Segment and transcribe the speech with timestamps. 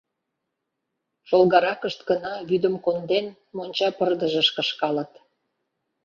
[1.27, 5.11] Чолгаракышт гына, вӱдым конден, монча пырдыжыш кышкалыт.